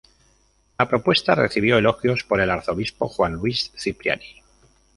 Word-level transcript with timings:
La 0.79 0.89
propuesta 0.89 1.35
recibió 1.35 1.77
elogios 1.77 2.23
por 2.23 2.41
el 2.41 2.49
arzobispo 2.49 3.07
Juan 3.07 3.33
Luis 3.33 3.71
Cipriani. 3.77 4.41